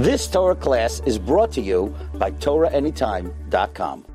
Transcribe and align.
This 0.00 0.26
Torah 0.28 0.54
class 0.56 1.02
is 1.04 1.18
brought 1.18 1.52
to 1.52 1.60
you 1.60 1.94
by 2.14 2.30
TorahAnytime.com. 2.30 4.06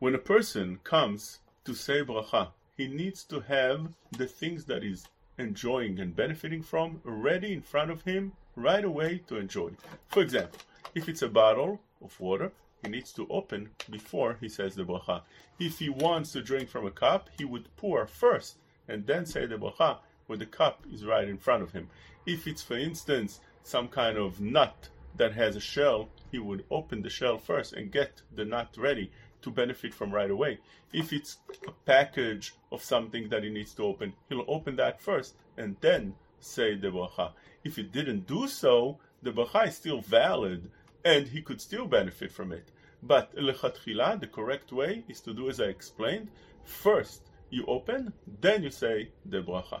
When 0.00 0.16
a 0.16 0.18
person 0.18 0.80
comes 0.82 1.38
to 1.64 1.74
say 1.74 2.02
bracha, 2.02 2.48
he 2.76 2.88
needs 2.88 3.22
to 3.26 3.38
have 3.38 3.86
the 4.18 4.26
things 4.26 4.64
that 4.64 4.82
he's 4.82 5.06
enjoying 5.38 6.00
and 6.00 6.16
benefiting 6.16 6.60
from 6.60 7.00
ready 7.04 7.52
in 7.52 7.62
front 7.62 7.92
of 7.92 8.02
him 8.02 8.32
right 8.56 8.84
away 8.84 9.22
to 9.28 9.36
enjoy. 9.36 9.70
For 10.08 10.22
example, 10.22 10.58
if 10.96 11.08
it's 11.08 11.22
a 11.22 11.28
bottle 11.28 11.78
of 12.02 12.18
water, 12.18 12.50
he 12.82 12.90
needs 12.90 13.12
to 13.12 13.28
open 13.30 13.70
before 13.88 14.36
he 14.40 14.48
says 14.48 14.74
the 14.74 14.82
bracha. 14.82 15.20
If 15.60 15.78
he 15.78 15.88
wants 15.88 16.32
to 16.32 16.42
drink 16.42 16.68
from 16.68 16.84
a 16.84 16.90
cup, 16.90 17.30
he 17.38 17.44
would 17.44 17.68
pour 17.76 18.08
first 18.08 18.56
and 18.88 19.06
then 19.06 19.24
say 19.24 19.46
the 19.46 19.54
bracha 19.54 19.98
when 20.26 20.40
the 20.40 20.46
cup 20.46 20.82
is 20.92 21.04
right 21.04 21.28
in 21.28 21.38
front 21.38 21.62
of 21.62 21.70
him. 21.70 21.90
If 22.26 22.48
it's, 22.48 22.60
for 22.64 22.76
instance, 22.76 23.38
some 23.62 23.86
kind 23.86 24.16
of 24.16 24.40
nut 24.40 24.88
that 25.16 25.32
has 25.32 25.56
a 25.56 25.60
shell, 25.60 26.08
he 26.30 26.38
would 26.38 26.64
open 26.70 27.02
the 27.02 27.10
shell 27.10 27.38
first 27.38 27.72
and 27.72 27.92
get 27.92 28.22
the 28.34 28.44
nut 28.44 28.74
ready 28.76 29.10
to 29.42 29.50
benefit 29.50 29.94
from 29.94 30.12
right 30.12 30.30
away. 30.30 30.58
If 30.92 31.12
it's 31.12 31.38
a 31.66 31.72
package 31.84 32.54
of 32.72 32.82
something 32.82 33.28
that 33.28 33.44
he 33.44 33.50
needs 33.50 33.74
to 33.74 33.84
open, 33.84 34.14
he'll 34.28 34.44
open 34.48 34.76
that 34.76 35.00
first 35.00 35.34
and 35.56 35.76
then 35.80 36.14
say 36.40 36.74
the 36.74 36.88
bracha. 36.88 37.32
If 37.64 37.76
he 37.76 37.82
didn't 37.82 38.26
do 38.26 38.48
so, 38.48 38.98
the 39.22 39.32
bracha 39.32 39.68
is 39.68 39.76
still 39.76 40.00
valid 40.00 40.70
and 41.04 41.28
he 41.28 41.42
could 41.42 41.60
still 41.60 41.86
benefit 41.86 42.32
from 42.32 42.52
it. 42.52 42.70
But 43.02 43.34
lechatchila, 43.36 44.20
the 44.20 44.26
correct 44.26 44.72
way 44.72 45.04
is 45.08 45.20
to 45.22 45.34
do 45.34 45.48
as 45.48 45.60
I 45.60 45.66
explained. 45.66 46.28
First, 46.64 47.22
you 47.50 47.64
open, 47.66 48.12
then 48.40 48.62
you 48.62 48.70
say 48.70 49.10
the 49.24 49.42
bracha. 49.42 49.80